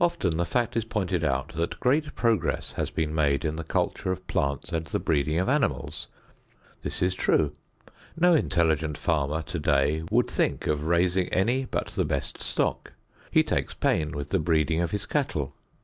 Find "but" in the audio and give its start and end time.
11.64-11.86